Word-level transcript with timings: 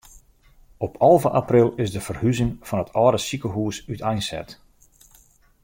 Op 0.77 0.97
alve 0.97 1.29
april 1.29 1.73
is 1.75 1.91
de 1.95 2.01
ferhuzing 2.07 2.51
fan 2.67 2.83
it 2.83 2.93
âlde 3.01 3.19
sikehûs 3.27 3.77
úteinset. 3.91 4.49